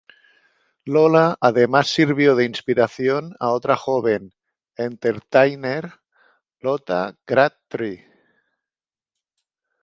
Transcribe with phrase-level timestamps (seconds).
[0.87, 4.33] Lola además sirvió de inspiración a otra joven
[4.75, 5.91] "entertainer",
[6.59, 8.03] Lotta Crabtree.